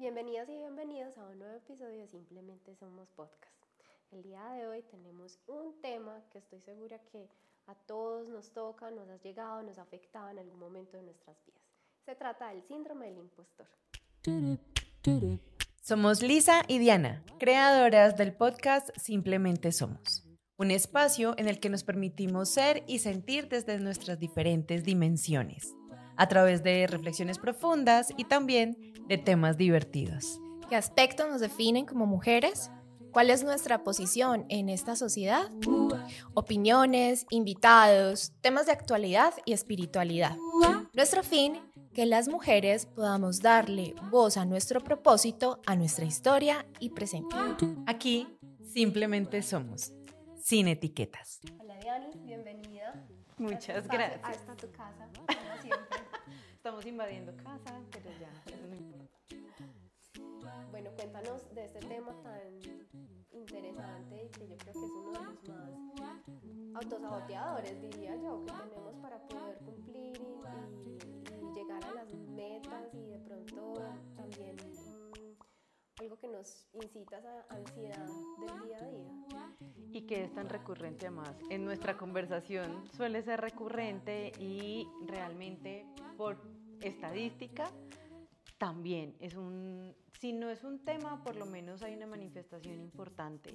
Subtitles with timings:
[0.00, 3.52] Bienvenidas y bienvenidos a un nuevo episodio de Simplemente Somos Podcast.
[4.12, 7.28] El día de hoy tenemos un tema que estoy segura que
[7.66, 11.36] a todos nos toca, nos ha llegado, nos ha afectado en algún momento de nuestras
[11.44, 11.64] vidas.
[12.04, 13.66] Se trata del síndrome del impostor.
[15.82, 20.24] Somos Lisa y Diana, creadoras del podcast Simplemente Somos,
[20.58, 25.74] un espacio en el que nos permitimos ser y sentir desde nuestras diferentes dimensiones,
[26.18, 30.40] a través de reflexiones profundas y también de temas divertidos.
[30.68, 32.70] ¿Qué aspectos nos definen como mujeres?
[33.12, 35.50] ¿Cuál es nuestra posición en esta sociedad?
[36.34, 40.36] Opiniones, invitados, temas de actualidad y espiritualidad.
[40.92, 41.58] Nuestro fin,
[41.94, 47.34] que las mujeres podamos darle voz a nuestro propósito, a nuestra historia y presente.
[47.86, 48.28] Aquí
[48.72, 49.92] simplemente somos,
[50.36, 51.40] sin etiquetas.
[51.58, 53.06] Hola Diani, bienvenida.
[53.38, 54.20] Muchas gracias.
[54.22, 56.07] A esta tu casa, como siempre.
[56.68, 59.18] Estamos invadiendo casa, pero ya, eso no importa.
[60.70, 62.42] Bueno, cuéntanos de este tema tan
[63.32, 66.22] interesante y que yo creo que es uno de los más
[66.74, 70.42] autosaboteadores, diría yo, que tenemos para poder cumplir y,
[70.90, 73.74] y- y llegar a las metas y de pronto
[74.14, 74.56] también
[76.00, 78.06] algo que nos incita a esa ansiedad
[78.40, 79.56] del día a día.
[79.90, 81.34] Y que es tan recurrente además.
[81.48, 85.86] En nuestra conversación suele ser recurrente y realmente
[86.18, 86.36] por
[86.82, 87.70] estadística
[88.58, 93.54] también es un, si no es un tema, por lo menos hay una manifestación importante.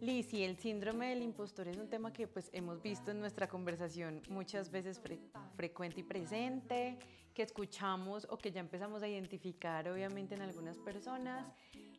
[0.00, 3.46] Liz, y el síndrome del impostor es un tema que pues hemos visto en nuestra
[3.48, 5.20] conversación muchas veces fre-
[5.56, 6.98] frecuente y presente,
[7.32, 11.46] que escuchamos o que ya empezamos a identificar obviamente en algunas personas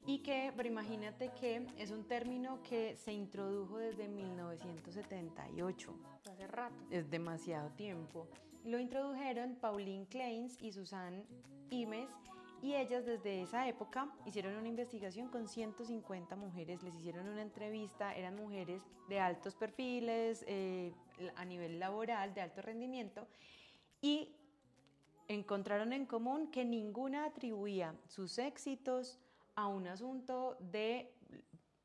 [0.06, 5.96] y que, pero imagínate que es un término que se introdujo desde 1978
[6.30, 6.76] Hace rato.
[6.92, 8.28] es demasiado tiempo.
[8.66, 11.24] Lo introdujeron Pauline Kleins y Susan
[11.70, 12.10] Imes
[12.64, 18.16] y ellas desde esa época hicieron una investigación con 150 mujeres, les hicieron una entrevista,
[18.16, 20.96] eran mujeres de altos perfiles, eh,
[21.36, 23.28] a nivel laboral, de alto rendimiento,
[24.02, 24.36] y
[25.28, 29.20] encontraron en común que ninguna atribuía sus éxitos
[29.54, 31.14] a un asunto de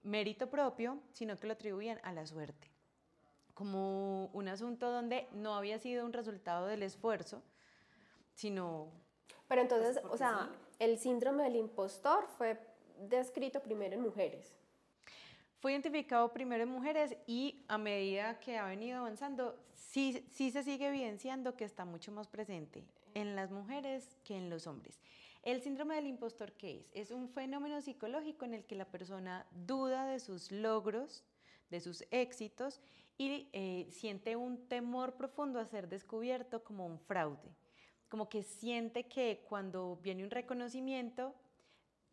[0.02, 2.69] mérito propio, sino que lo atribuían a la suerte
[3.60, 7.42] como un asunto donde no había sido un resultado del esfuerzo,
[8.32, 8.90] sino
[9.48, 10.48] Pero entonces, Pues, o sea,
[10.78, 12.58] el síndrome del impostor fue
[13.00, 14.56] descrito primero en mujeres.
[15.58, 20.62] fue identificado primero en mujeres y a medida que ha venido avanzando, sí, sí se
[20.62, 22.82] sigue evidenciando que está mucho más presente
[23.12, 24.98] en las mujeres que en los hombres.
[25.42, 26.90] El síndrome del impostor, ¿qué es?
[26.94, 31.24] Es un fenómeno psicológico en el que la persona duda de sus logros,
[31.68, 32.80] de sus éxitos
[33.20, 37.54] y eh, siente un temor profundo a ser descubierto como un fraude.
[38.08, 41.34] Como que siente que cuando viene un reconocimiento,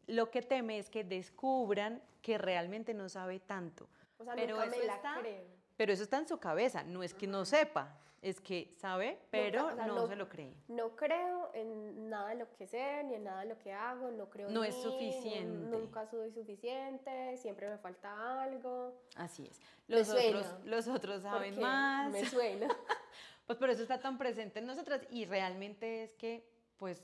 [0.05, 3.87] lo que teme es que descubran que realmente no sabe tanto.
[4.17, 5.45] O sea, Pero nunca me eso la está- creo.
[5.77, 9.67] Pero eso está en su cabeza, no es que no sepa, es que sabe, pero
[9.67, 10.53] o sea, no, no- se lo cree.
[10.67, 14.09] No creo en nada de lo que sé, ni en nada de lo que hago,
[14.09, 15.69] no creo en No es mí, suficiente.
[15.77, 18.99] Nunca soy suficiente, siempre me falta algo.
[19.15, 19.61] Así es.
[19.87, 22.11] Me Los, otros, suena, los otros saben más.
[22.11, 22.67] Me suena.
[23.45, 26.45] Pues por eso está tan presente en nosotras y realmente es que,
[26.75, 27.01] pues,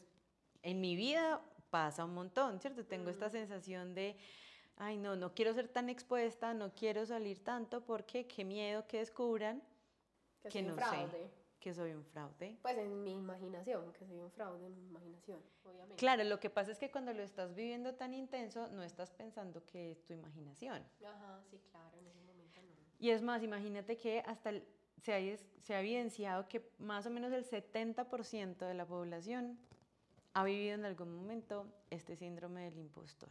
[0.62, 2.84] en mi vida pasa un montón, ¿cierto?
[2.86, 4.18] Tengo esta sensación de,
[4.78, 9.00] ay, no, no quiero ser tan expuesta, no quiero salir tanto porque qué miedo que
[9.00, 9.62] descubran
[10.42, 10.82] Que Que soy un no sé.
[10.84, 11.32] fraude.
[11.60, 12.58] que soy un fraude.
[12.62, 15.96] Pues en mi imaginación, que soy un fraude en mi imaginación, obviamente.
[15.96, 19.66] Claro, lo que pasa es que cuando lo estás viviendo tan intenso, no estás pensando
[19.66, 20.84] que es tu imaginación.
[21.06, 22.74] Ajá, sí, claro, en ese momento no.
[23.00, 24.68] Y es más, imagínate que hasta el-
[25.02, 29.58] se, ha, se ha evidenciado que más o menos el 70% de la población
[30.34, 33.30] ha vivido en algún momento este síndrome del impostor.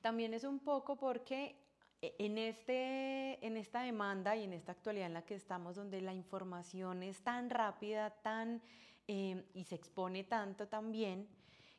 [0.00, 1.56] También es un poco porque
[2.02, 6.00] e- en, este, en esta demanda y en esta actualidad en la que estamos, donde
[6.00, 8.62] la información es tan rápida, tan,
[9.08, 11.28] eh, y se expone tanto también,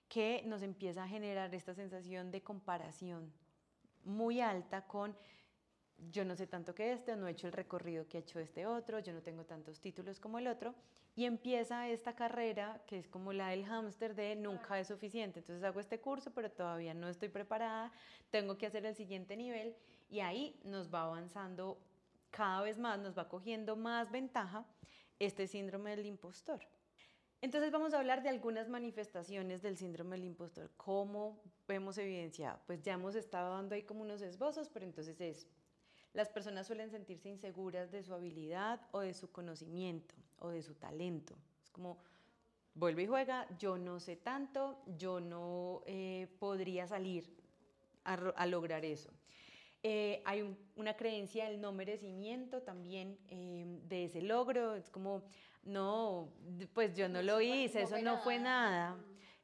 [0.07, 3.33] que nos empieza a generar esta sensación de comparación
[4.05, 5.15] muy alta con
[6.11, 8.65] yo no sé tanto que este, no he hecho el recorrido que ha hecho este
[8.65, 10.75] otro, yo no tengo tantos títulos como el otro,
[11.15, 15.63] y empieza esta carrera que es como la del hámster de nunca es suficiente, entonces
[15.63, 17.91] hago este curso pero todavía no estoy preparada,
[18.29, 19.75] tengo que hacer el siguiente nivel
[20.09, 21.79] y ahí nos va avanzando
[22.29, 24.65] cada vez más, nos va cogiendo más ventaja
[25.19, 26.59] este síndrome del impostor.
[27.41, 30.71] Entonces vamos a hablar de algunas manifestaciones del síndrome del impostor.
[30.75, 32.59] ¿Cómo vemos evidenciado?
[32.65, 35.47] Pues ya hemos estado dando ahí como unos esbozos, pero entonces es,
[36.13, 40.75] las personas suelen sentirse inseguras de su habilidad o de su conocimiento o de su
[40.75, 41.35] talento.
[41.63, 41.97] Es como,
[42.73, 47.35] vuelve y juega, yo no sé tanto, yo no eh, podría salir
[48.03, 49.11] a, lograr eso.
[49.83, 55.23] Eh, hay una creencia del no merecimiento también em, de ese logro, es como,
[55.63, 56.29] no,
[56.73, 58.97] pues yo no lo hice, eso no fue nada,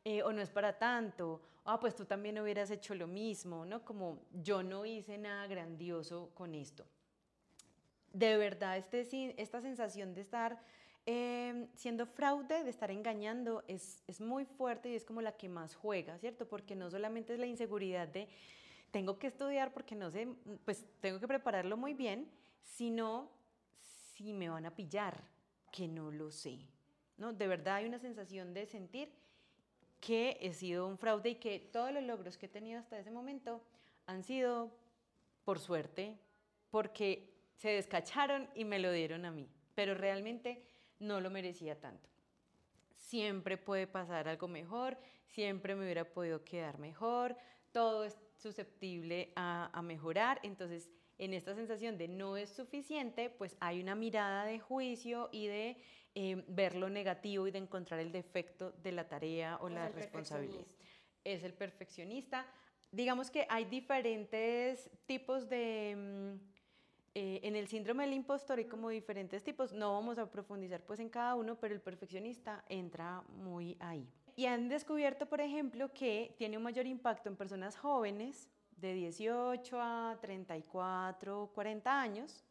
[0.05, 3.83] eh, o no es para tanto, ah, pues tú también hubieras hecho lo mismo, ¿no?
[3.83, 6.85] Como yo no hice nada grandioso con esto.
[8.11, 10.59] De verdad, este, esta sensación de estar
[11.05, 15.49] Em, siendo fraude, de estar engañando, es, es muy fuerte y es como la que
[15.49, 16.47] más juega, ¿cierto?
[16.47, 18.29] Porque no solamente es la inseguridad de
[18.89, 20.29] tengo que estudiar porque no sé,
[20.63, 22.31] pues tengo que prepararlo muy bien,
[22.61, 23.29] sino
[24.13, 25.25] si me van a pillar,
[25.73, 26.59] que no lo sé.
[27.17, 27.33] ¿no?
[27.33, 29.11] De verdad hay una sensación de sentir
[30.05, 33.09] que he sido un fraude y que todos los logros que he tenido hasta ese
[33.09, 33.63] momento
[34.05, 34.69] han sido
[35.45, 36.17] por suerte,
[36.69, 39.47] porque se descacharon y me lo dieron a mí.
[39.75, 40.61] Pero realmente
[40.99, 42.09] no lo merecía tanto.
[42.97, 44.97] Siempre puede pasar algo mejor,
[45.27, 47.37] siempre me hubiera podido quedar mejor,
[47.71, 53.79] todo es susceptible a, mejorar, entonces en esta sensación de no es suficiente, pues hay
[53.79, 55.77] una mirada de juicio y de
[56.15, 60.65] em, ver lo negativo y de encontrar el defecto de la tarea o la responsabilidad.
[61.23, 62.45] Es el perfeccionista.
[62.91, 65.95] Digamos que hay diferentes tipos de...
[65.97, 66.53] Mm,
[67.15, 70.99] eh, en el síndrome del impostor hay como diferentes tipos, no vamos a profundizar pues
[70.99, 74.09] en cada uno, pero el perfeccionista entra muy ahí.
[74.35, 79.79] Y han descubierto, por ejemplo, que tiene un mayor impacto en personas jóvenes de 18
[79.79, 82.43] a 34, 40 años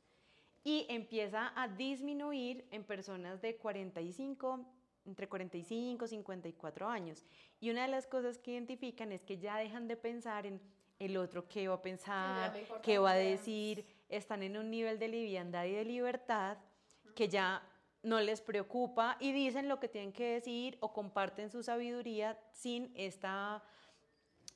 [0.64, 4.64] y empieza a disminuir en personas de 45,
[5.06, 7.25] entre 45 y 54 años.
[7.61, 10.61] Y una de las cosas que identifican es que ya dejan de pensar en
[10.99, 15.09] el otro qué va a pensar, qué va a decir, están en un nivel de
[15.09, 16.59] liviandad y de libertad
[17.14, 17.62] que ya
[18.03, 22.93] no les preocupa y dicen lo que tienen que decir o comparten su sabiduría sin
[22.97, 23.62] esta,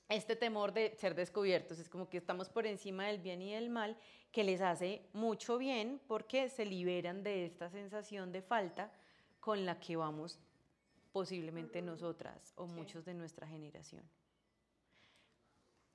[0.08, 1.78] este temor de ser descubiertos.
[1.78, 3.96] Es como que estamos por encima del bien y del mal,
[4.30, 8.92] que les hace mucho bien porque se liberan de esta sensación de falta
[9.40, 10.38] con la que vamos
[11.12, 14.08] posiblemente nosotras o muchos de nuestra generación.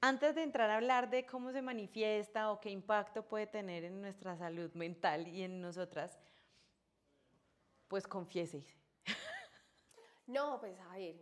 [0.04, 4.02] Antes de entrar a hablar de cómo se manifiesta o qué impacto puede tener en
[4.02, 6.18] nuestra salud mental y en nosotras,
[7.88, 8.66] pues confiese.
[10.26, 11.22] No, pues a ver,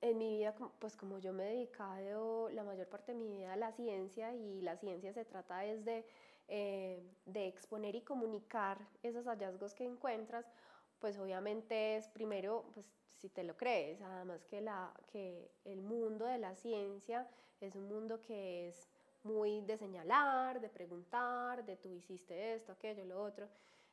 [0.00, 3.52] en mi vida, pues como yo me he dedicado la mayor parte de mi vida
[3.52, 6.06] a la ciencia y la ciencia se trata es de,
[6.48, 10.46] eh, de exponer y comunicar esos hallazgos que encuentras,
[10.98, 16.24] pues obviamente es primero, pues si te lo crees, además que, la, que el mundo
[16.24, 17.28] de la ciencia
[17.60, 18.88] es un mundo que es
[19.22, 23.46] muy de señalar, de preguntar, de tú hiciste esto, aquello, lo otro.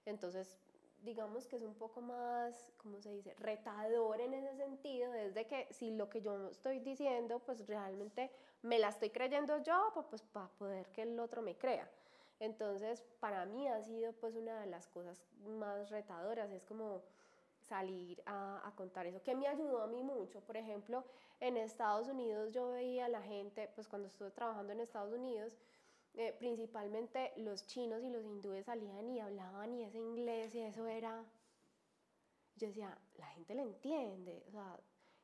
[0.05, 0.57] Entonces,
[1.03, 5.67] digamos que es un poco más, ¿cómo se dice?, retador en ese sentido, desde que
[5.71, 10.21] si lo que yo estoy diciendo, pues realmente me la estoy creyendo yo, pues, pues
[10.23, 11.89] para poder que el otro me crea.
[12.39, 17.01] Entonces, para mí ha sido pues una de las cosas más retadoras, es como
[17.67, 20.39] salir a, contar eso, que me ayudó a mí mucho.
[20.41, 21.03] Por ejemplo,
[21.39, 25.57] en Estados Unidos yo veía a la gente, pues cuando estuve trabajando en Estados Unidos,
[26.17, 30.87] eh, principalmente los chinos y los hindúes salían y hablaban y ese inglés y eso
[30.87, 31.23] era,
[32.55, 34.79] yo decía, la gente le entiende, o sea,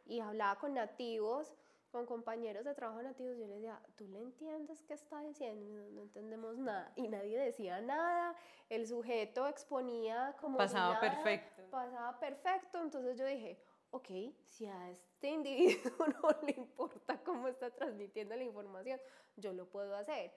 [0.06, 1.56] y hablaba con nativos
[1.94, 5.92] con compañeros de trabajo nativos, yo les decía, ¿tú le entiendes qué está diciendo?
[5.92, 6.92] No, entendemos nada.
[6.96, 8.36] Y nadie decía nada,
[8.68, 10.58] el sujeto exponía como...
[10.58, 11.62] Pasaba perfecto.
[11.70, 13.60] Pasaba perfecto, entonces yo dije,
[13.92, 14.10] ok,
[14.48, 19.00] si a este individuo no le importa cómo está transmitiendo la información,
[19.36, 20.34] yo lo puedo hacer.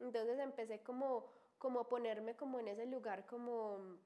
[0.00, 1.26] Entonces empecé como,
[1.58, 3.98] como a ponerme como en ese lugar como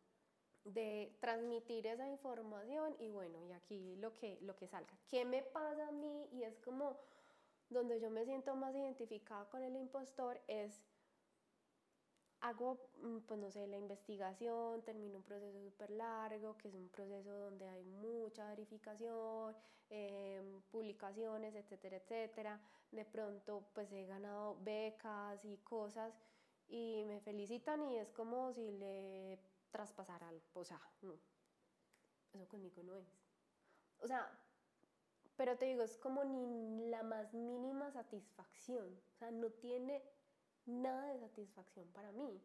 [0.65, 4.95] de transmitir esa información y bueno, y aquí lo que, lo que salga.
[5.09, 6.29] ¿Qué me pasa a mí?
[6.33, 6.99] Y es como
[7.69, 10.83] donde yo me siento más identificada con el impostor es,
[12.45, 16.91] hago, mm, pues no sé, la investigación, termino un proceso súper largo, que es un
[16.91, 19.57] proceso donde hay mucha verificación,
[19.89, 22.61] em, publicaciones, etcétera, etcétera.
[22.91, 26.15] De pronto, pues he ganado becas y cosas
[26.69, 29.39] y me felicitan y es como si le
[29.71, 30.47] traspasar algo.
[30.53, 31.15] O sea, no.
[32.35, 33.07] Eso conmigo no es.
[34.01, 34.39] O sea,
[35.37, 39.01] pero te digo, es como ni la más mínima satisfacción.
[39.15, 40.03] O sea, no tiene
[40.67, 42.41] nada de satisfacción para mí.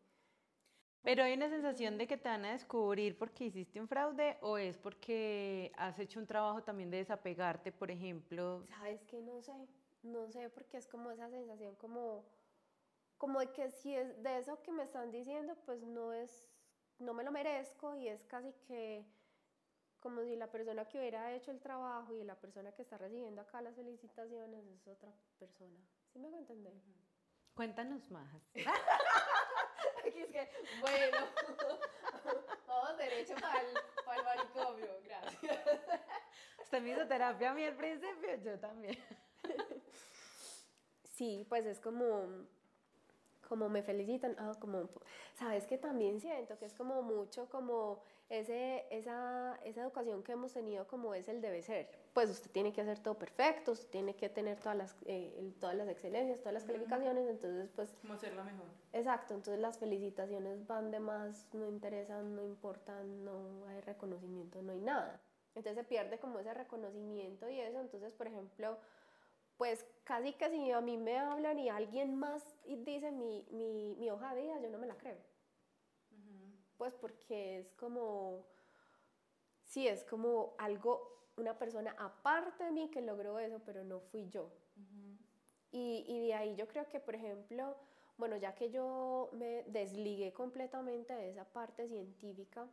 [1.01, 4.57] Pero hay una sensación de que te van a descubrir porque hiciste un fraude o
[4.57, 8.65] es porque has hecho un trabajo también de desapegarte, por ejemplo.
[8.67, 9.53] Sabes que no sé,
[10.03, 12.25] no sé porque es como esa sensación como,
[13.17, 16.45] como de que si es de eso que me están diciendo, pues no es
[16.99, 19.05] no me lo merezco y es casi que
[19.99, 23.41] como si la persona que hubiera hecho el trabajo y la persona que está recibiendo
[23.41, 25.79] acá las felicitaciones es otra persona.
[26.11, 26.73] ¿Sí me hago entender?
[27.59, 28.25] Cuéntanos más.
[30.07, 30.49] Aquí es que,
[30.79, 31.17] bueno,
[32.67, 35.59] vamos derecho para el, para el manicomio, gracias.
[36.63, 38.97] Usted me hizo terapia a mí al principio, yo también.
[41.17, 42.47] Sí, pues es como
[43.49, 44.89] como me felicitan, ah, como,
[45.33, 50.53] sabes que también siento que es como mucho como ese, esa, esa educación que hemos
[50.53, 51.89] tenido como es el debe ser.
[52.13, 55.75] Pues usted tiene que hacer todo perfecto, usted tiene que tener todas las, eh, todas
[55.75, 57.95] las excelencias, todas las calificaciones, entonces pues...
[58.01, 58.67] Como ser la mejor.
[58.93, 64.71] Exacto, entonces las felicitaciones van de más, no interesan, no importan, no hay reconocimiento, no
[64.71, 65.19] hay nada.
[65.55, 68.77] Entonces se pierde como ese reconocimiento y eso, entonces por ejemplo
[69.57, 74.09] pues casi que si a mí me hablan y alguien más dice mi, mi, mi
[74.09, 75.17] hoja de vida, yo no me la creo.
[76.79, 78.47] Pues porque es como,
[79.63, 84.29] sí, es como algo, una persona aparte de mí que logró eso, pero no fui
[84.29, 84.49] yo.
[85.71, 87.75] y, y de ahí yo creo que, por ejemplo,
[88.17, 92.67] bueno, ya que yo me desligué completamente de esa parte científica,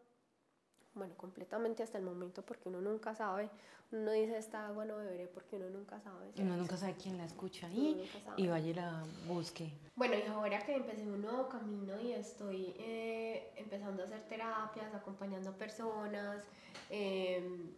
[0.96, 3.50] bueno, completamente hasta el momento, porque uno nunca sabe.
[3.92, 6.32] Uno dice, esta agua no beberé porque uno nunca sabe.
[6.38, 9.72] Uno nunca sabe quién la escucha ahí y vaya y la busque.
[9.94, 14.92] Bueno, y ahora que empecé un nuevo camino y estoy eh, empezando a hacer terapias,
[14.94, 16.44] acompañando a personas
[16.90, 17.70] em,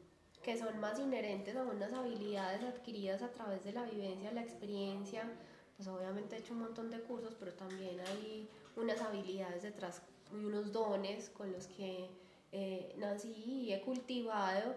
[0.42, 5.30] que son más inherentes a unas habilidades adquiridas a través de la vivencia, la experiencia,
[5.76, 10.44] pues obviamente he hecho un montón de cursos, pero también hay unas habilidades detrás y
[10.44, 12.08] unos dones con los que
[12.52, 14.74] eh, nací y he cultivado,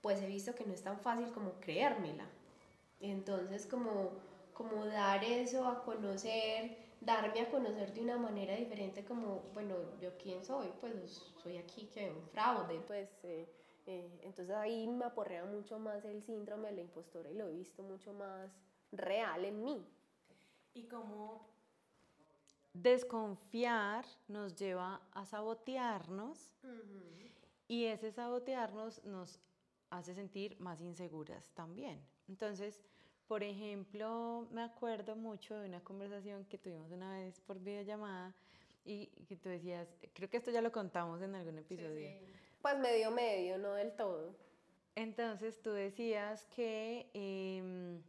[0.00, 2.26] pues he visto que no es tan fácil como creérmela.
[3.00, 4.12] Entonces, como,
[4.54, 10.16] como dar eso a conocer, darme a conocer de una manera diferente, como, bueno, yo
[10.18, 10.94] quién soy, pues
[11.42, 13.48] soy aquí que un fraude, pues eh,
[13.86, 17.52] eh, entonces ahí me aporrea mucho más el síndrome de la impostora y lo he
[17.52, 18.50] visto mucho más
[18.92, 19.86] real en mí.
[20.74, 21.46] ¿Y cómo
[22.82, 26.54] desconfiar nos lleva a sabotearnos
[27.66, 29.40] y ese sabotearnos nos
[29.90, 32.00] hace sentir más inseguras también.
[32.28, 32.82] Entonces,
[33.26, 38.34] por ejemplo, me acuerdo mucho de una conversación que tuvimos una vez por videollamada
[38.84, 42.10] y que tú decías, creo que esto ya lo contamos en algún episodio.
[42.62, 44.34] Pues medio medio, no del todo.
[44.94, 47.10] Entonces tú decías que...
[47.12, 48.02] Em,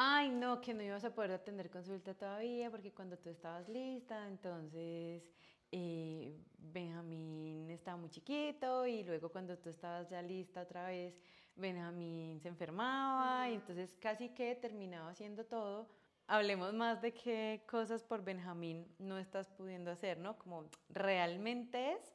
[0.00, 4.28] ay, no, que no ibas a poder atender consulta todavía porque cuando tú estabas lista,
[4.28, 5.28] entonces
[5.72, 11.20] eh, Benjamín estaba muy chiquito y luego cuando tú estabas ya lista otra vez,
[11.56, 15.88] Benjamín se enfermaba y entonces casi que terminaba haciendo todo.
[16.28, 20.38] Hablemos más de qué cosas por Benjamín no estás pudiendo hacer, ¿no?
[20.38, 22.14] Como realmente es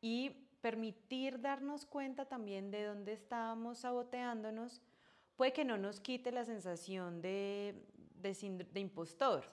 [0.00, 4.82] y permitir darnos cuenta también de dónde estábamos saboteándonos
[5.36, 7.74] puede que no nos quite la sensación de,
[8.14, 9.44] de, impostor,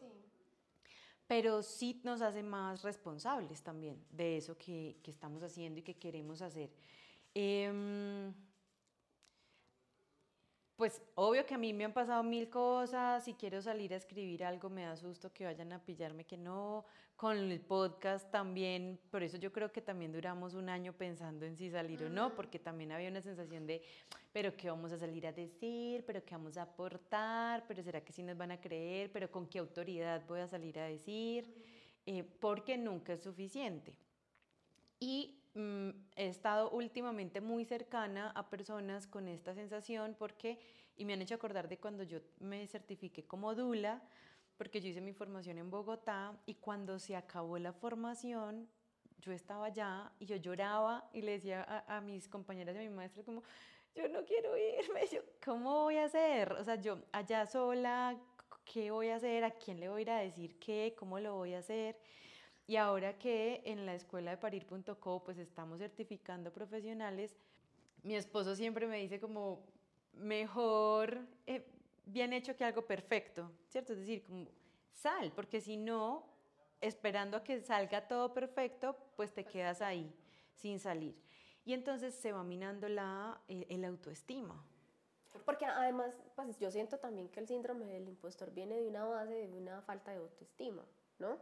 [1.27, 5.98] pero sí nos hace más responsables también de eso que, que estamos haciendo y que
[5.98, 6.71] queremos hacer.
[7.33, 8.33] Em,
[10.79, 14.45] pues obvio que a mí me han pasado mil cosas, si quiero salir a escribir
[14.45, 16.86] algo me da susto que vayan a pillarme que no,
[17.17, 21.57] con el podcast también, por eso yo creo que también duramos un año pensando en
[21.57, 23.81] si salir o no, porque también había una sensación de,
[24.31, 28.13] pero qué vamos a salir a decir, pero qué vamos a aportar, pero será que
[28.13, 31.62] sí nos van a creer, pero con qué autoridad voy a salir a decir,
[32.05, 33.98] eh, porque nunca es suficiente.
[34.98, 40.57] Y Mm, he estado últimamente muy cercana a personas con esta sensación porque,
[40.95, 44.01] y me han hecho acordar de cuando yo me certifiqué como Dula,
[44.55, 48.69] porque yo hice mi formación en Bogotá y cuando se acabó la formación,
[49.17, 52.89] yo estaba allá y yo lloraba y le decía a, mis compañeras y a mi
[52.89, 53.43] maestra como,
[53.93, 56.53] yo no quiero irme, yo, ¿cómo voy a hacer?
[56.53, 58.17] O sea, yo allá sola,
[58.63, 59.43] ¿qué voy a hacer?
[59.43, 60.95] ¿A quién le voy a ir a decir qué?
[60.97, 61.97] ¿Cómo lo voy a hacer?
[62.69, 67.35] Y ahora que en la escuela de parir.co pues estamos certificando profesionales,
[68.03, 69.65] mi esposo siempre me dice como
[70.13, 71.65] mejor eh,
[72.05, 73.93] bien hecho que algo perfecto, ¿cierto?
[73.93, 74.51] Es decir, como
[74.93, 76.27] sal, porque si no,
[76.79, 80.13] esperando a que salga todo perfecto, pues te quedas ahí
[80.53, 81.19] sin salir.
[81.65, 84.63] Y entonces se va minando la, eh, el autoestima.
[85.43, 89.47] Porque además, pues yo siento también que el síndrome del impostor viene de una base
[89.47, 90.85] de una falta de autoestima,
[91.17, 91.39] ¿no?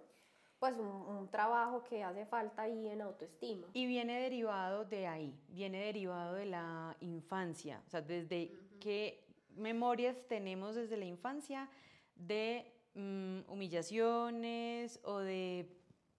[0.59, 3.67] Pues un, trabajo que hace falta ahí en autoestima.
[3.73, 9.23] Y viene derivado de ahí, viene derivado de la infancia, o sea, desde qué
[9.55, 11.69] memorias tenemos desde la infancia
[12.15, 15.69] de mm, humillaciones o de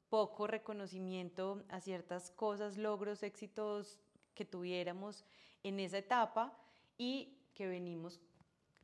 [0.08, 3.98] poco reconocimiento a ciertas cosas, logros, éxitos
[4.34, 5.24] que tuviéramos
[5.62, 6.56] en esa etapa
[6.96, 8.20] y que venimos,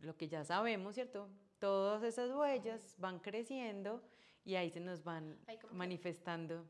[0.01, 1.29] lo que ya sabemos, ¿cierto?
[1.59, 4.03] Todas esas huellas van creciendo
[4.45, 5.39] y ahí se nos van
[5.73, 6.65] manifestando.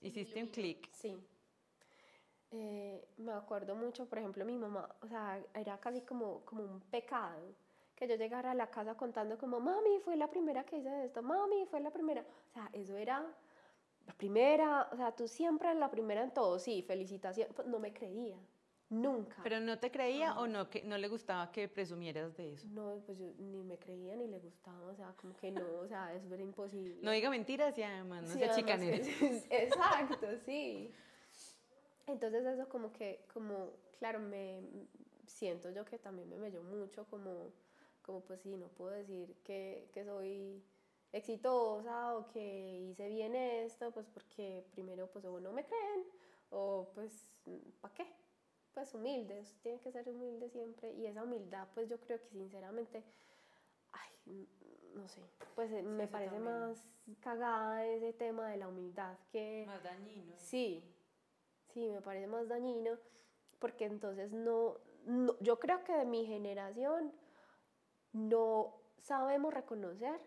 [0.00, 0.88] Hiciste un clic.
[0.92, 1.16] Sí.
[2.50, 6.80] Eh, me acuerdo mucho, por ejemplo, mi mamá, o sea, era casi como, como un
[6.80, 7.54] pecado
[7.96, 11.22] que yo llegara a la casa contando como, mami, fue la primera que hice esto,
[11.22, 12.20] mami, fue la primera.
[12.20, 13.26] O sea, eso era
[14.06, 17.92] la primera, o sea, tú siempre la primera en todo, sí, felicitación, pues no me
[17.92, 18.36] creía.
[18.88, 19.42] Nunca.
[19.42, 22.68] ¿Pero no te creía o no, que, no le gustaba que presumieras de eso?
[22.68, 25.88] No, pues yo ni me creía ni le gustaba, o sea, como que no, o
[25.88, 26.98] sea, eso era imposible.
[27.02, 28.96] No diga mentiras y además no sea chicanera.
[29.50, 30.92] Exacto, sí.
[32.06, 34.60] Entonces eso como que, como, claro, me
[35.26, 37.52] siento yo que también me melló mucho, como,
[38.02, 40.62] como pues sí, no puedo decir que, que soy
[41.12, 46.04] exitosa o que hice bien esto, pues porque primero pues o no me creen
[46.50, 47.26] o pues
[47.80, 48.06] ¿para qué?
[48.76, 53.02] Pues humildes, tiene que ser humilde siempre y esa humildad pues yo creo que sinceramente,
[53.90, 54.46] ay,
[54.94, 55.22] no sé,
[55.54, 56.84] pues eh, me parece más
[57.20, 59.64] cagada ese tema de la humildad que...
[59.66, 60.34] Más dañino.
[60.36, 60.84] Sí,
[61.68, 62.98] sí, me parece más dañino
[63.60, 67.14] porque entonces no, no yo creo que de mi generación
[68.12, 70.20] no sabemos reconocer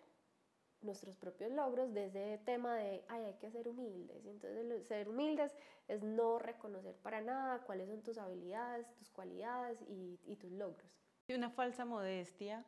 [0.82, 4.26] nuestros propios logros desde el tema de, ay, hay que ser humildes.
[4.26, 5.56] Y entonces ser humildes
[5.88, 10.90] es no reconocer para nada cuáles son tus habilidades, tus cualidades y, y tus logros.
[11.28, 12.66] Y una falsa modestia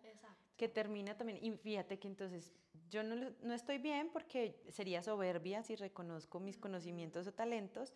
[0.55, 2.53] que termina también, y fíjate que entonces
[2.89, 7.93] yo no, no estoy bien porque sería soberbia si reconozco mis conocimientos o talentos,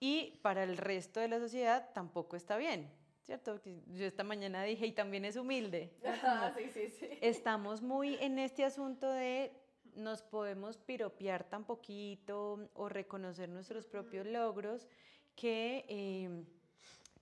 [0.00, 2.90] y para el resto de la sociedad tampoco está bien.
[3.22, 3.60] ¿Cierto?
[3.64, 5.92] Yo esta mañana dije, y también es humilde.
[6.56, 7.08] sí, sí, sí.
[7.20, 9.52] Estamos muy en este asunto de
[9.94, 14.88] nos podemos piropear tan poquito o reconocer nuestros propios logros
[15.34, 16.46] que em,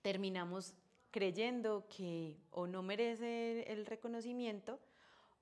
[0.01, 0.73] terminamos
[1.11, 4.79] creyendo que o no merece el reconocimiento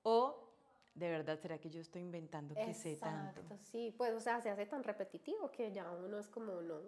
[0.02, 0.48] o
[0.94, 3.42] de verdad será que yo estoy inventando que sé tanto.
[3.62, 6.80] Sí, pues o sea, se hace tan repetitivo que ya uno es como no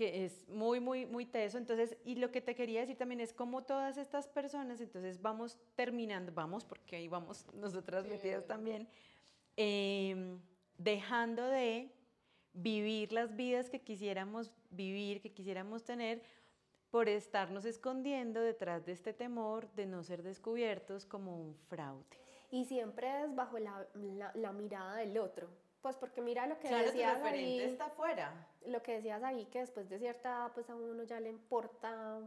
[0.00, 1.58] que es muy, muy, muy teso.
[1.58, 5.58] Entonces, y lo que te quería decir también es como todas estas personas, entonces vamos
[5.74, 8.88] terminando, vamos, porque ahí vamos nosotras metidas también,
[9.58, 10.40] em,
[10.78, 11.92] dejando de
[12.54, 16.22] vivir las vidas que quisiéramos vivir, que quisiéramos tener,
[16.90, 22.06] por estarnos escondiendo detrás de este temor de no ser descubiertos como un fraude.
[22.50, 23.86] Y siempre es bajo la,
[24.32, 25.50] la mirada del otro.
[25.82, 27.60] Pues porque mira lo que decías ahí.
[27.60, 28.48] está afuera.
[28.66, 32.20] Lo que decías ahí, que después de cierta edad, pues a uno ya le importa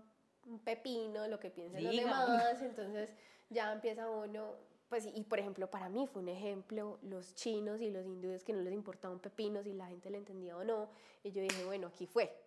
[0.46, 3.10] un pepino lo que piensen los demás, entonces
[3.50, 4.56] ya empieza uno,
[4.90, 8.54] pues y por ejemplo para mí fue un ejemplo los chinos y los hindúes que
[8.54, 10.90] no les importaba un pepino si la gente le entendía o no,
[11.24, 12.40] y yo dije, bueno, aquí fue.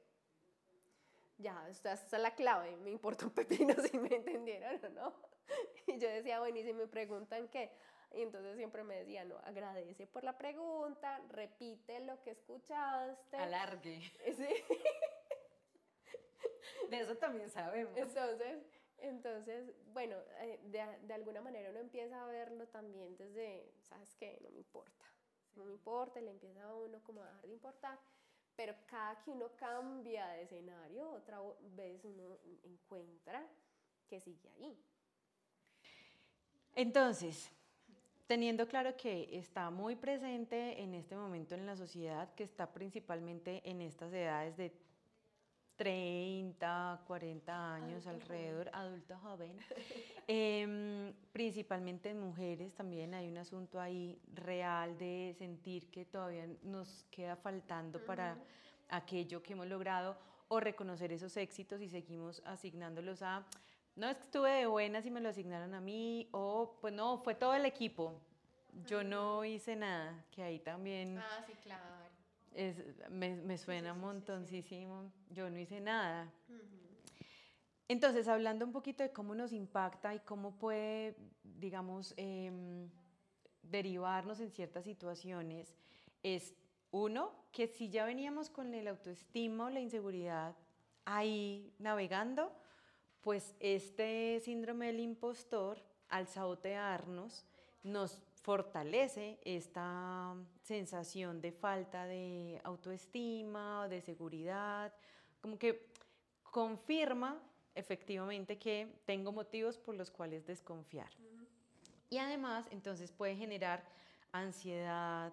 [1.38, 5.14] Ya, esta, esta es la clave, me importa un pepino si me entendieron o no.
[5.86, 7.70] Y yo decía, bueno, y si me preguntan qué,
[8.12, 13.36] y entonces siempre me decía, no, agradece por la pregunta, repite lo que escuchaste.
[13.36, 14.00] Alargue.
[14.36, 14.48] Sí.
[16.90, 17.96] De eso también sabemos.
[17.96, 18.64] Entonces,
[18.98, 24.38] entonces bueno, eh, de, de, alguna manera uno empieza a verlo también desde, ¿sabes qué?
[24.42, 25.04] No me importa.
[25.56, 27.98] No me importa, le empieza a uno como a dejar de importar.
[28.56, 31.40] Pero cada que uno cambia de escenario, otra
[31.74, 33.46] vez uno encuentra
[34.08, 34.82] que sigue ahí.
[36.74, 37.50] Entonces,
[38.26, 43.62] teniendo claro que está muy presente en este momento en la sociedad, que está principalmente
[43.68, 44.72] en estas edades de
[45.76, 49.56] 30, 40 años alrededor, adulto joven,
[50.26, 57.04] em, principalmente en mujeres también hay un asunto ahí real de sentir que todavía nos
[57.10, 58.38] queda faltando para
[58.88, 60.16] aquello que hemos logrado
[60.48, 63.44] o reconocer esos éxitos y seguimos asignándolos a
[63.96, 67.18] no es que estuve de buenas y me lo asignaron a mí, o pues no,
[67.18, 68.20] fue todo el equipo.
[68.86, 71.18] Yo no hice nada, que ahí también...
[71.18, 71.82] Ah, sí, claro.
[72.54, 72.76] Es,
[73.10, 75.10] me, me, suena un montoncísimo.
[75.30, 76.30] Yo no hice nada.
[77.88, 82.90] Entonces, hablando un poquito de cómo nos impacta y cómo puede, digamos, em,
[83.62, 85.74] derivarnos en ciertas situaciones,
[86.22, 86.54] es
[86.90, 90.54] uno, que si ya veníamos con el autoestima o la inseguridad
[91.04, 92.52] ahí navegando,
[93.26, 97.44] pues este síndrome del impostor, al sabotearnos,
[97.82, 104.94] nos fortalece esta sensación de falta de autoestima, de seguridad,
[105.40, 105.88] como que
[106.52, 107.42] confirma
[107.74, 111.10] efectivamente que tengo motivos por los cuales desconfiar.
[112.08, 113.82] Y además, entonces puede generar
[114.30, 115.32] ansiedad,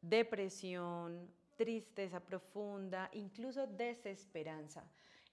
[0.00, 4.84] depresión, tristeza profunda, incluso desesperanza.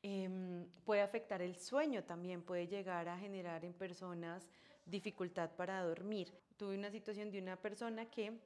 [0.10, 4.48] Em, puede afectar el sueño también, puede llegar a generar en personas
[4.86, 6.34] dificultad para dormir.
[6.56, 8.40] Tuve una situación de una persona que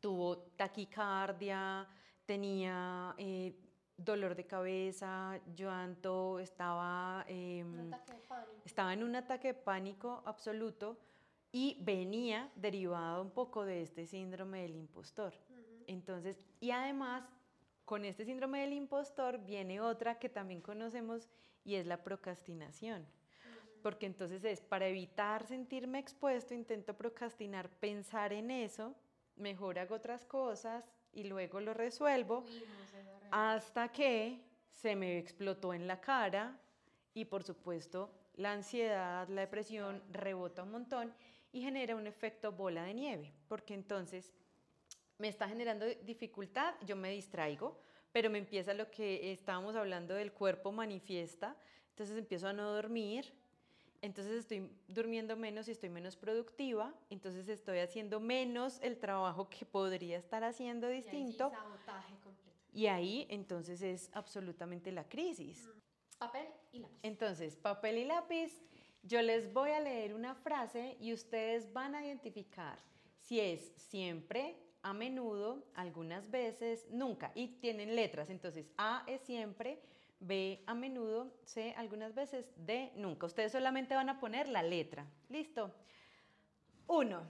[0.00, 1.86] tuvo taquicardia,
[2.26, 3.54] tenía eh,
[3.96, 7.92] dolor de cabeza, llanto, estaba, em,
[8.64, 10.98] estaba en un ataque de pánico absoluto
[11.52, 15.32] y venía derivado un poco de este síndrome del impostor.
[15.86, 17.22] Entonces, y además,
[17.92, 21.28] con este síndrome del impostor viene otra que también conocemos
[21.62, 23.06] y es la procrastinación.
[23.82, 28.94] Porque entonces es, para evitar sentirme expuesto, intento procrastinar, pensar en eso,
[29.36, 32.46] mejor hago otras cosas y luego lo resuelvo
[33.30, 36.58] hasta que se me explotó en la cara
[37.12, 41.12] y por supuesto la ansiedad, la depresión rebota un montón
[41.52, 44.32] y genera un efecto bola de nieve, porque entonces
[45.18, 47.78] me está generando dificultad, yo me distraigo,
[48.12, 51.56] pero me empieza lo que estábamos hablando del cuerpo manifiesta,
[51.90, 53.32] entonces empiezo a no dormir,
[54.00, 59.64] entonces estoy durmiendo menos y estoy menos productiva, entonces estoy haciendo menos el trabajo que
[59.64, 61.52] podría estar haciendo distinto.
[62.72, 65.68] Y ahí, entonces es absolutamente la crisis.
[66.18, 66.98] Papel y lápiz.
[67.02, 68.62] Entonces, papel y lápiz,
[69.02, 72.78] yo les voy a leer una frase y ustedes van a identificar
[73.18, 77.32] si es siempre, a menudo, algunas veces, nunca.
[77.34, 79.80] Y tienen letras, entonces A es siempre,
[80.20, 83.26] B a menudo, C algunas veces, D nunca.
[83.26, 85.06] Ustedes solamente van a poner la letra.
[85.28, 85.74] ¿Listo?
[86.86, 87.22] Uno,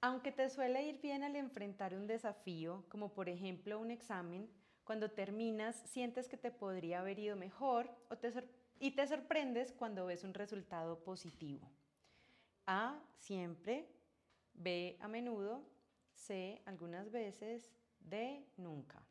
[0.00, 4.50] aunque te suele ir bien al enfrentar un desafío, como por ejemplo un examen,
[4.84, 8.32] cuando terminas sientes que te podría haber ido mejor o te
[8.80, 11.70] y te sorprendes cuando ves un resultado positivo.
[12.66, 13.88] A, siempre,
[14.52, 15.64] B, a menudo,
[16.14, 19.02] C, algunas veces, D, nunca.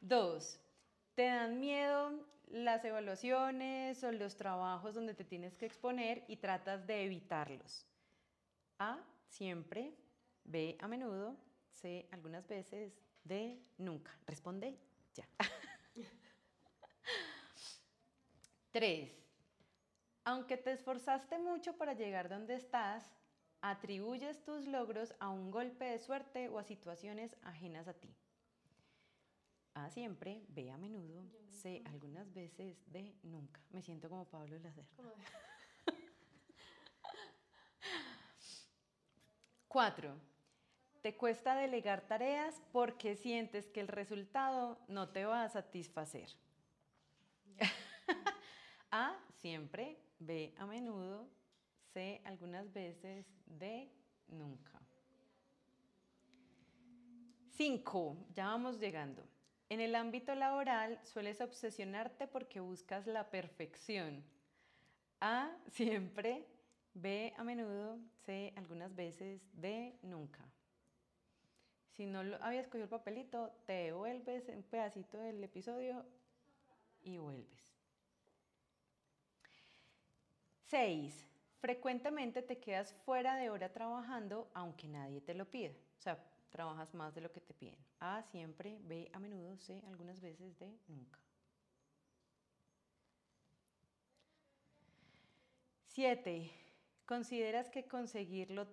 [0.00, 0.58] Dos,
[1.14, 6.86] ¿te dan miedo las evaluaciones o los trabajos donde te tienes que exponer y tratas
[6.86, 7.86] de evitarlos?
[8.78, 9.94] A, siempre.
[10.44, 11.36] B, a menudo.
[11.70, 12.92] C, algunas veces.
[13.24, 14.16] D, nunca.
[14.26, 14.78] Responde
[15.14, 15.28] ya.
[18.72, 19.10] Tres,
[20.30, 23.10] aunque te esforzaste mucho para llegar donde estás,
[23.60, 28.14] atribuyes tus logros a un golpe de suerte o a situaciones ajenas a ti.
[29.74, 33.60] A siempre, B a menudo, C algunas veces, D nunca.
[33.70, 34.86] Me siento como Pablo Lacer.
[39.66, 40.16] Cuatro,
[41.02, 46.30] te cuesta delegar tareas porque sientes que el resultado no te va a satisfacer.
[48.92, 51.28] a siempre, B a menudo,
[51.92, 53.90] C algunas veces, D
[54.28, 54.80] nunca.
[57.48, 59.22] Cinco, ya vamos llegando.
[59.68, 64.24] En el ámbito laboral sueles obsesionarte porque buscas la perfección.
[65.20, 66.46] A, siempre.
[66.94, 67.98] B, a menudo.
[68.24, 69.42] C, algunas veces.
[69.52, 70.44] D, nunca.
[71.90, 76.06] Si no lo, habías cogido el papelito, te devuelves un pedacito del episodio
[77.02, 77.69] y vuelves.
[80.70, 81.26] 6.
[81.60, 85.72] Frecuentemente te quedas fuera de hora trabajando aunque nadie te lo pida.
[85.98, 87.76] O sea, trabajas más de lo que te piden.
[87.98, 91.18] A siempre, B a menudo, C algunas veces, D nunca.
[95.88, 96.50] 7.
[97.04, 98.68] Consideras que conseguirlo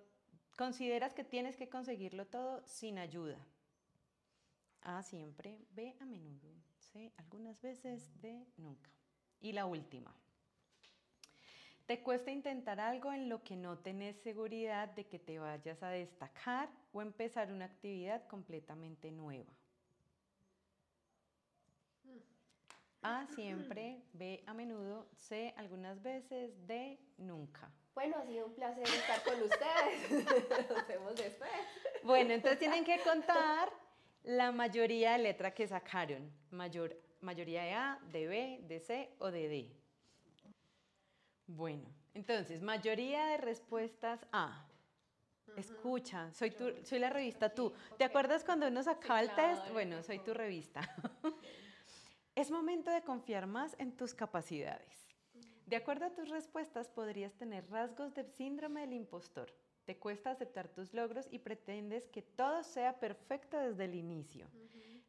[0.56, 3.38] consideras que tienes que conseguirlo todo sin ayuda.
[4.82, 8.90] A siempre, B a menudo, C algunas veces, D nunca.
[9.40, 10.14] Y la última.
[11.88, 15.88] ¿Te cuesta intentar algo en lo que no tenés seguridad de que te vayas a
[15.88, 19.50] destacar o empezar una actividad completamente nueva?
[23.00, 27.72] A siempre, B a menudo, C algunas veces, D nunca.
[27.94, 30.68] Bueno, ha sido un placer estar con ustedes.
[30.68, 31.50] Nos vemos después.
[32.02, 33.72] Bueno, entonces tienen que contar
[34.24, 36.30] la mayoría de letra que sacaron.
[36.50, 39.78] Mayor, mayoría de A, de B, de C o de D.
[41.48, 44.66] Bueno, entonces, mayoría de respuestas A.
[45.56, 47.72] Escucha, soy, tu, soy la revista tú.
[47.96, 49.72] ¿Te acuerdas cuando uno sacaba el test?
[49.72, 50.82] Bueno, soy tu revista.
[52.34, 55.08] es momento de confiar más en tus capacidades.
[55.66, 59.50] De acuerdo a tus respuestas, podrías tener rasgos de síndrome del impostor.
[59.86, 64.46] Te cuesta aceptar tus logros y pretendes que todo sea perfecto desde el inicio.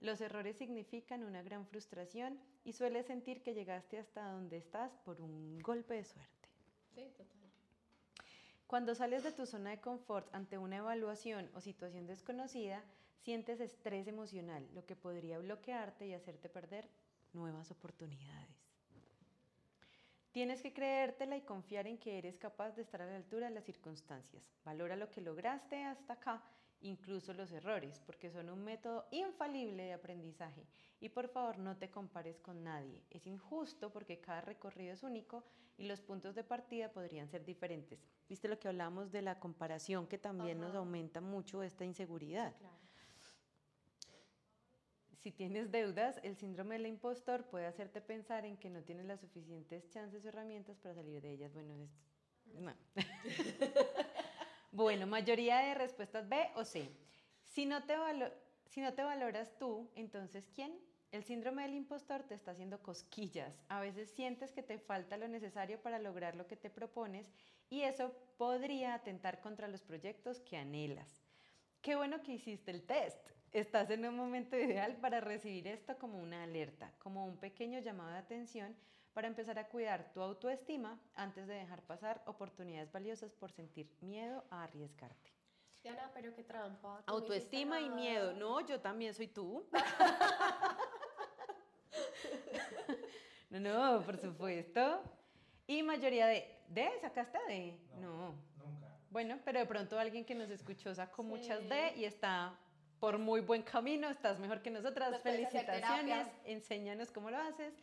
[0.01, 5.19] Los errores significan una gran frustración y sueles sentir que llegaste hasta donde estás por
[5.19, 6.49] un golpe de suerte.
[6.95, 7.39] Sí, total.
[8.65, 12.83] Cuando sales de tu zona de confort ante una evaluación o situación desconocida,
[13.23, 16.87] sientes estrés emocional, lo que podría bloquearte y hacerte perder
[17.33, 18.55] nuevas oportunidades.
[20.31, 23.55] Tienes que creértela y confiar en que eres capaz de estar a la altura de
[23.55, 24.43] las circunstancias.
[24.63, 26.43] Valora lo que lograste hasta acá,
[26.81, 30.65] incluso los errores, porque son un método infalible de aprendizaje.
[30.99, 33.03] Y por favor, no te compares con nadie.
[33.09, 35.43] Es injusto porque cada recorrido es único
[35.77, 38.03] y los puntos de partida podrían ser diferentes.
[38.27, 42.53] ¿Viste lo que hablamos de la comparación que también nos aumenta mucho esta inseguridad?
[45.19, 49.19] Si tienes deudas, el síndrome del impostor puede hacerte pensar en que no tienes las
[49.19, 51.53] suficientes chances o herramientas para salir de ellas.
[51.53, 51.75] Bueno,
[52.53, 52.73] no.
[54.71, 56.89] bueno, mayoría de respuestas B o C.
[57.45, 60.79] Si no, te valoras tú, entonces ¿quién?
[61.11, 63.63] El síndrome del impostor te está haciendo cosquillas.
[63.67, 67.25] A veces sientes que te falta lo necesario para lograr lo que te propones
[67.69, 71.23] y eso podría atentar contra los proyectos que anhelas.
[71.81, 76.21] Qué bueno que hiciste el test estás en un momento ideal para recibir esto como
[76.21, 78.75] una alerta, como un pequeño llamado de atención
[79.13, 84.45] para empezar a cuidar tu autoestima antes de dejar pasar oportunidades valiosas por sentir miedo
[84.49, 85.31] a arriesgarte.
[85.83, 87.03] Diana, pero qué trampa.
[87.05, 88.33] Autoestima y miedo.
[88.33, 89.65] No, yo también soy tú.
[93.49, 95.01] no, no, por supuesto.
[95.67, 96.89] Y mayoría de, ¿de?
[96.99, 97.79] ¿Sacaste de?
[97.99, 98.35] No.
[98.57, 98.87] Nunca.
[99.09, 102.57] Bueno, pero de pronto alguien que nos escuchó sacó muchas de y está
[102.99, 105.21] por muy buen camino, estás mejor que nosotras.
[105.21, 107.73] Felicitaciones, enséñanos cómo lo haces.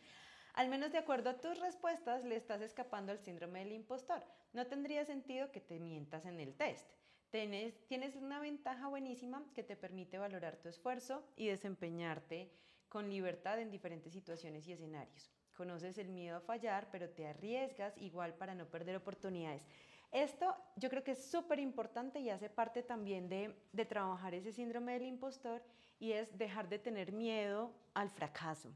[0.57, 4.23] Al menos de acuerdo a tus respuestas, le estás escapando al síndrome del impostor.
[4.53, 6.89] No tendría sentido que te mientas en el test.
[7.29, 12.51] Tienes, una ventaja buenísima que te permite valorar tu esfuerzo y desempeñarte
[12.89, 15.29] con libertad en diferentes situaciones y escenarios.
[15.53, 19.63] Conoces el miedo a fallar, pero te arriesgas igual para no perder oportunidades.
[20.11, 23.53] Esto yo creo que es súper importante y hace parte también de,
[23.85, 25.61] trabajar ese síndrome del impostor
[25.99, 28.73] y es dejar de tener miedo al fracaso.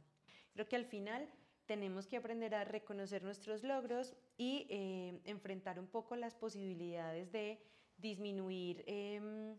[0.53, 1.27] Creo que al final
[1.65, 7.61] tenemos que aprender a reconocer nuestros logros y eh, enfrentar un poco las posibilidades de
[7.97, 9.55] disminuir em,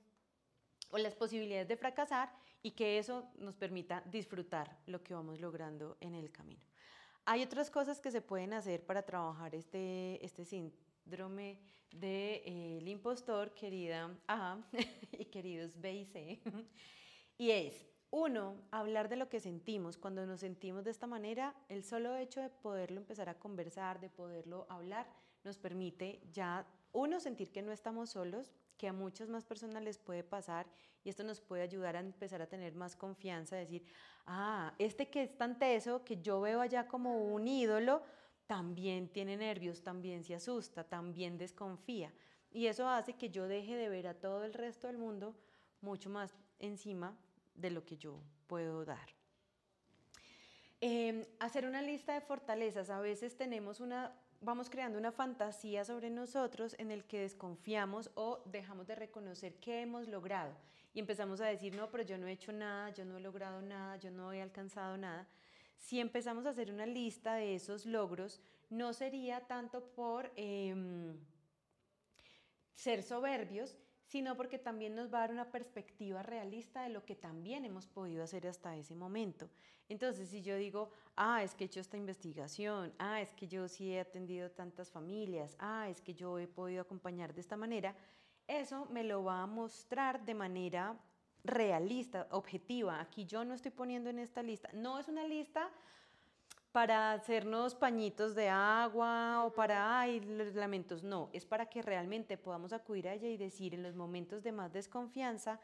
[0.90, 5.96] o las posibilidades de fracasar y que eso nos permita disfrutar lo que vamos logrando
[6.00, 6.64] en el camino.
[7.24, 11.58] Hay otras cosas que se pueden hacer para trabajar este, este síndrome
[11.90, 14.58] del de, eh, impostor, querida A
[15.12, 16.40] y queridos B y C.
[17.38, 19.96] y es, uno, hablar de lo que sentimos.
[19.96, 24.10] Cuando nos sentimos de esta manera, el solo hecho de poderlo empezar a conversar, de
[24.10, 25.08] poderlo hablar,
[25.44, 29.96] nos permite ya, uno, sentir que no estamos solos, que a muchas más personas les
[29.96, 30.66] puede pasar
[31.02, 33.82] y esto nos puede ayudar a empezar a tener más confianza, decir,
[34.26, 38.02] ah, este que es tan teso, que yo veo allá como un ídolo,
[38.46, 42.12] también tiene nervios, también se asusta, también desconfía.
[42.50, 45.34] Y eso hace que yo deje de ver a todo el resto del mundo
[45.80, 47.16] mucho más encima
[47.54, 49.08] de lo que yo puedo dar.
[50.80, 52.90] Em, hacer una lista de fortalezas.
[52.90, 58.42] A veces tenemos una, vamos creando una fantasía sobre nosotros en el que desconfiamos o
[58.46, 60.56] dejamos de reconocer qué hemos logrado
[60.94, 63.62] y empezamos a decir, no, pero yo no he hecho nada, yo no he logrado
[63.62, 65.26] nada, yo no he alcanzado nada.
[65.78, 71.16] Si empezamos a hacer una lista de esos logros, no sería tanto por em,
[72.74, 73.76] ser soberbios,
[74.12, 77.86] sino porque también nos va a dar una perspectiva realista de lo que también hemos
[77.86, 79.48] podido hacer hasta ese momento.
[79.88, 83.68] Entonces, si yo digo, ah, es que he hecho esta investigación, ah, es que yo
[83.68, 87.96] sí he atendido tantas familias, ah, es que yo he podido acompañar de esta manera,
[88.46, 90.94] eso me lo va a mostrar de manera
[91.42, 93.00] realista, objetiva.
[93.00, 94.68] Aquí yo no estoy poniendo en esta lista.
[94.74, 95.70] No es una lista
[96.72, 101.02] para hacernos pañitos de agua o para, ay, los lamentos.
[101.02, 104.52] No, es para que realmente podamos acudir a ella y decir en los momentos de
[104.52, 105.60] más desconfianza,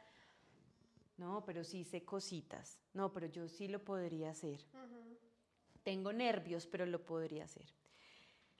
[1.16, 2.78] no, pero sí sé cositas.
[2.92, 4.64] No, pero yo sí lo podría hacer.
[5.82, 7.66] Tengo nervios, pero lo podría hacer.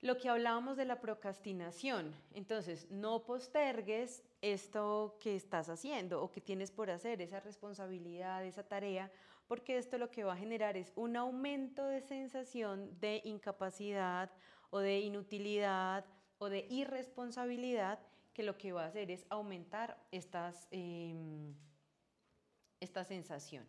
[0.01, 6.41] Lo que hablábamos de la procrastinación, entonces no postergues esto que estás haciendo o que
[6.41, 9.11] tienes por hacer, esa responsabilidad, esa tarea,
[9.49, 14.31] porque esto lo que va a generar es un aumento de sensación de incapacidad
[14.71, 16.05] o de inutilidad
[16.37, 17.99] o de irresponsabilidad
[18.35, 21.55] que lo que va a hacer es aumentar estas, em,
[22.79, 23.67] esta sensación.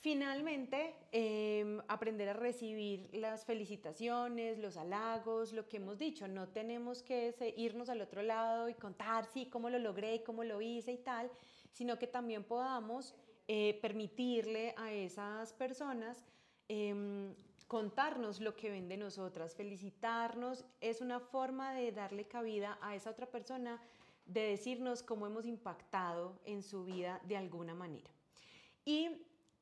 [0.00, 6.26] Finalmente, em, aprender a recibir las felicitaciones, los halagos, lo que hemos dicho.
[6.26, 10.60] No tenemos que irnos al otro lado y contar, sí, cómo lo logré, cómo lo
[10.60, 11.30] hice y tal,
[11.70, 13.14] sino que también podamos
[13.54, 16.24] eh, permitirle a esas personas
[16.68, 17.34] em,
[17.68, 23.10] contarnos lo que ven de nosotras, felicitarnos, es una forma de darle cabida a esa
[23.10, 23.78] otra persona,
[24.24, 28.10] de decirnos cómo hemos impactado en su vida de alguna manera.
[28.86, 29.10] Y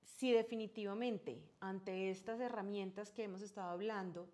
[0.05, 4.29] si definitivamente ante estas herramientas que hemos estado hablando,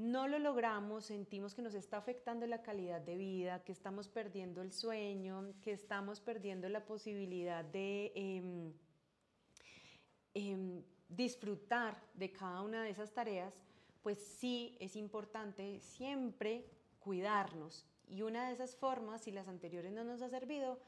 [0.00, 4.62] no lo logramos, sentimos que nos está afectando la calidad de vida, que estamos perdiendo
[4.62, 8.72] el sueño, que estamos perdiendo la posibilidad de em,
[10.32, 13.54] em, disfrutar de cada una de esas tareas,
[14.02, 16.64] pues sí es importante siempre
[16.98, 17.84] cuidarnos.
[18.08, 20.78] Y una de esas formas, si las anteriores no nos ha servido,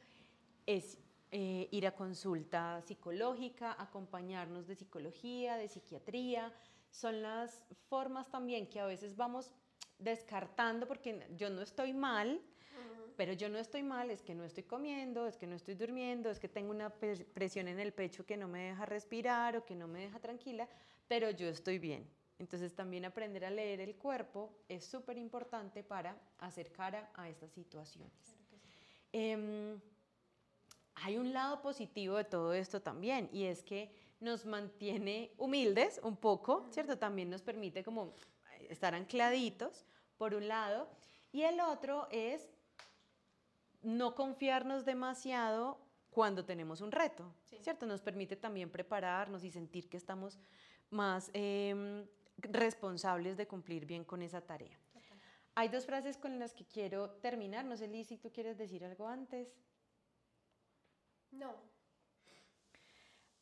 [0.65, 0.99] es
[1.31, 6.51] eh, ir a consulta psicológica, acompañarnos de psicología, de psiquiatría,
[6.93, 9.53] son las formas también que a veces vamos
[9.99, 12.41] descartando porque yo no estoy mal,
[13.17, 16.31] pero yo no estoy mal, es que no estoy comiendo, es que no estoy durmiendo,
[16.31, 19.75] es que tengo una presión en el pecho que no me deja respirar o que
[19.75, 20.69] no me deja tranquila,
[21.09, 22.09] pero yo estoy bien.
[22.39, 27.53] Entonces también aprender a leer el cuerpo es súper importante para hacer cara a estas
[27.53, 28.37] situaciones.
[29.13, 29.81] Em,
[30.95, 36.17] hay un lado positivo de todo esto también y es que nos mantiene humildes un
[36.17, 36.99] poco, ¿cierto?
[36.99, 38.15] También nos permite como
[38.71, 39.85] estar ancladitos,
[40.17, 40.89] por un lado,
[41.33, 42.49] y el otro es
[43.83, 45.79] no confiarnos demasiado
[46.11, 47.87] cuando tenemos un reto, ¿cierto?
[47.87, 50.39] Nos permite también prepararnos y sentir que estamos
[50.91, 52.07] más em,
[52.37, 54.79] responsables de cumplir bien con esa tarea.
[55.55, 57.65] Hay dos frases con las que quiero terminar.
[57.65, 59.55] No sé, Liz, si tú quieres decir algo antes.
[61.31, 61.72] No,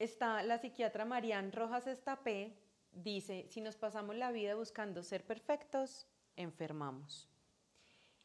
[0.00, 2.56] Está la psiquiatra Marian Rojas Estapé,
[2.90, 7.28] dice, si nos pasamos la vida buscando ser perfectos, enfermamos.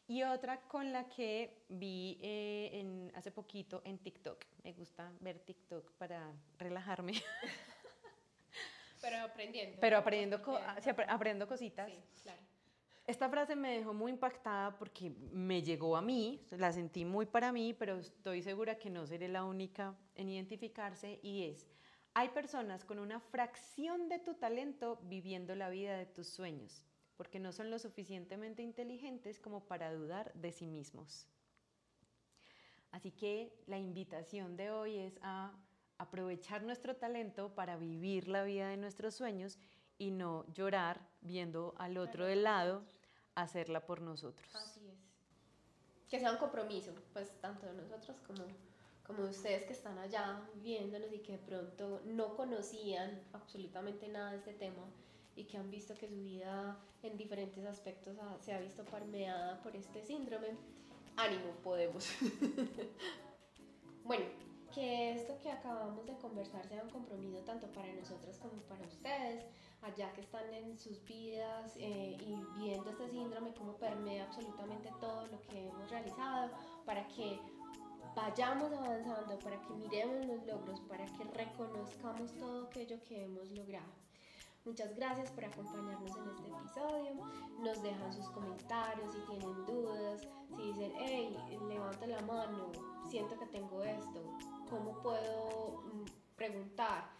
[0.06, 4.42] Y otra con la que vi eh, en, hace poquito en TikTok.
[4.64, 7.12] Me gusta ver TikTok para relajarme.
[9.02, 9.76] Pero aprendiendo.
[9.78, 10.38] Pero aprendiendo,
[11.08, 11.90] aprendo cositas.
[11.90, 12.40] Sí, claro.
[13.06, 17.52] Esta frase me dejó muy impactada porque me llegó a mí, la sentí muy para
[17.52, 21.68] mí, pero estoy segura que no seré la única en identificarse y es,
[22.14, 26.84] hay personas con una fracción de tu talento viviendo la vida de tus sueños,
[27.16, 31.28] porque no son lo suficientemente inteligentes como para dudar de sí mismos.
[32.90, 35.52] Así que la invitación de hoy es a
[35.98, 39.60] aprovechar nuestro talento para vivir la vida de nuestros sueños
[39.96, 42.84] y no llorar viendo al otro del lado
[43.36, 44.54] hacerla por nosotros.
[44.54, 44.98] Así es.
[46.08, 48.44] Que sea un compromiso, pues tanto de nosotros como,
[49.06, 54.32] como de ustedes que están allá viéndonos y que de pronto no conocían absolutamente nada
[54.32, 54.82] de este tema
[55.36, 59.76] y que han visto que su vida en diferentes aspectos se ha visto permeada por
[59.76, 60.56] este síndrome.
[61.16, 62.08] Ánimo, podemos.
[64.04, 64.24] bueno,
[64.76, 69.46] que esto que acabamos de conversar sea un compromiso tanto para nosotros como para ustedes
[69.80, 75.26] allá que están en sus vidas eh, y viendo este síndrome, cómo permea absolutamente todo
[75.28, 76.50] lo que hemos realizado,
[76.84, 77.40] para que
[78.14, 83.92] vayamos avanzando, para que miremos los logros, para que reconozcamos todo aquello que hemos logrado.
[84.66, 87.14] Muchas gracias por acompañarnos en este episodio.
[87.60, 91.34] Nos dejan sus comentarios si tienen dudas, si dicen, hey,
[91.66, 92.72] levanta la mano,
[93.08, 94.20] siento que tengo esto,
[94.70, 96.04] ¿cómo puedo mm,
[96.36, 97.16] preguntar?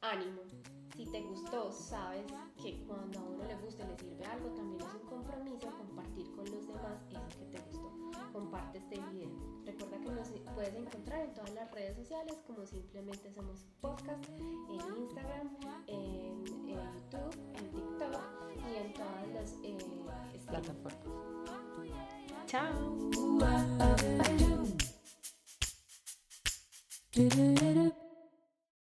[0.00, 0.42] Ánimo,
[0.96, 2.24] si te gustó, sabes
[2.60, 6.28] que cuando a uno le gusta y le sirve algo, también es un compromiso compartir
[6.32, 7.92] con los demás eso que te gustó.
[8.32, 9.30] Comparte este video.
[9.64, 14.96] Recuerda que nos puedes encontrar en todas las redes sociales como simplemente somos podcast, en
[14.96, 15.56] Instagram,
[15.86, 18.20] en, YouTube, en TikTok
[18.68, 19.78] y en todas las eh,
[20.48, 20.98] plataformas.
[22.46, 22.98] Chao.
[27.14, 28.01] Do do do do.